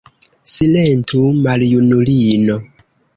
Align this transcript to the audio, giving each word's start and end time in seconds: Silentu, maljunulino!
Silentu, 0.53 1.21
maljunulino! 1.47 2.57